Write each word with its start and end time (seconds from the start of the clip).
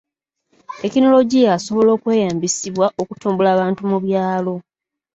Tekinologiya 0.81 1.49
asobola 1.57 1.89
okweyambisibwa 1.93 2.87
okutumbula 3.01 3.49
abantu 3.55 3.81
mu 3.91 3.97
byalo. 4.05 4.55